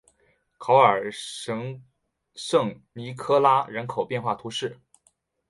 [0.57, 1.79] 考尔什
[2.33, 4.79] 圣尼科拉人口变化图示